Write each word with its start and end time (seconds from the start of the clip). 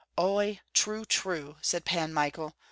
"Oi! 0.19 0.59
true, 0.73 1.05
true!" 1.05 1.57
said 1.61 1.85
Pan 1.85 2.11
Michael. 2.11 2.55